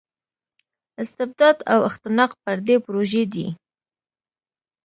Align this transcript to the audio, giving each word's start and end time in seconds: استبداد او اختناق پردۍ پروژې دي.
استبداد 1.03 1.57
او 1.71 1.79
اختناق 1.89 2.31
پردۍ 2.43 2.75
پروژې 2.85 3.23
دي. 3.33 3.47